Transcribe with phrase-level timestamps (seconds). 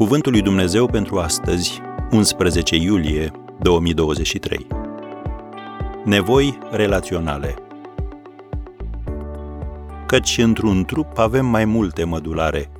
[0.00, 3.30] Cuvântul lui Dumnezeu pentru astăzi, 11 iulie
[3.62, 4.66] 2023.
[6.04, 7.54] Nevoi relaționale.
[10.06, 12.70] Căci într-un trup avem mai multe mădulare.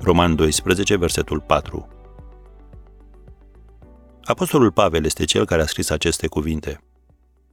[0.00, 1.88] Roman 12, versetul 4.
[4.24, 6.80] Apostolul Pavel este cel care a scris aceste cuvinte.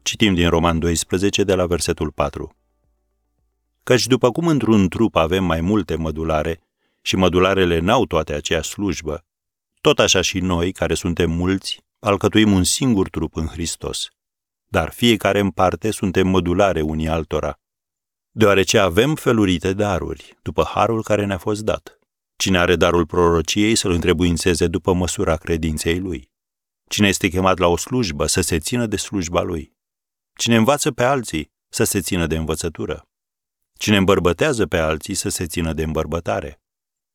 [0.02, 2.56] Citim din Roman 12 de la versetul 4.
[3.84, 6.60] Căci după cum într-un trup avem mai multe mădulare,
[7.02, 9.26] și mădularele n-au toate aceeași slujbă,
[9.82, 14.08] tot așa și noi, care suntem mulți, alcătuim un singur trup în Hristos.
[14.66, 17.60] Dar fiecare în parte suntem mădulare unii altora,
[18.32, 22.00] deoarece avem felurite daruri, după harul care ne-a fost dat.
[22.36, 26.32] Cine are darul prorociei să-l întrebuințeze după măsura credinței lui.
[26.90, 29.78] Cine este chemat la o slujbă să se țină de slujba lui.
[30.38, 33.08] Cine învață pe alții să se țină de învățătură.
[33.78, 36.62] Cine îmbărbătează pe alții să se țină de îmbărbătare.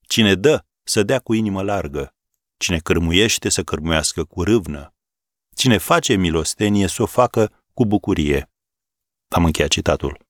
[0.07, 2.15] Cine dă, să dea cu inimă largă.
[2.57, 4.95] Cine cărmuiește, să cărmuiască cu râvnă.
[5.55, 8.51] Cine face milostenie, să o facă cu bucurie.
[9.29, 10.27] Am încheiat citatul.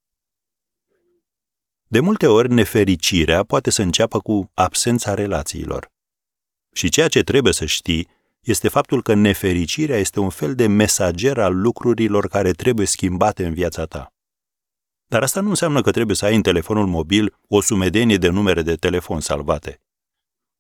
[1.87, 5.93] De multe ori, nefericirea poate să înceapă cu absența relațiilor.
[6.73, 8.09] Și ceea ce trebuie să știi
[8.41, 13.55] este faptul că nefericirea este un fel de mesager al lucrurilor care trebuie schimbate în
[13.55, 14.14] viața ta.
[15.07, 18.63] Dar asta nu înseamnă că trebuie să ai în telefonul mobil o sumedenie de numere
[18.63, 19.81] de telefon salvate,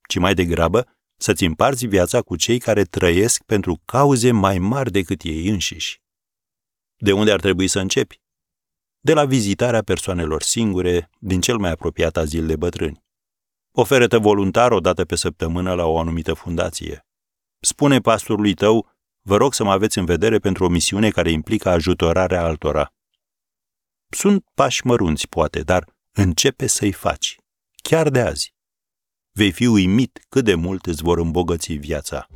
[0.09, 5.22] ci mai degrabă să-ți împarți viața cu cei care trăiesc pentru cauze mai mari decât
[5.22, 6.03] ei înșiși.
[6.97, 8.20] De unde ar trebui să începi?
[9.00, 13.05] De la vizitarea persoanelor singure din cel mai apropiat azil de bătrâni.
[13.77, 17.06] Oferă-te voluntar o dată pe săptămână la o anumită fundație.
[17.61, 18.89] Spune pastorului tău,
[19.22, 22.92] vă rog să mă aveți în vedere pentru o misiune care implică ajutorarea altora.
[24.15, 27.37] Sunt pași mărunți, poate, dar începe să-i faci.
[27.83, 28.55] Chiar de azi.
[29.33, 32.27] Vei fi uimit cât de mult îți vor îmbogăți viața.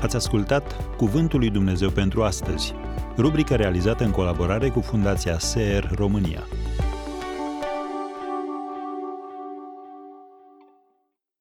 [0.00, 2.74] Ați ascultat Cuvântul lui Dumnezeu pentru astăzi,
[3.16, 6.46] rubrica realizată în colaborare cu Fundația SER România.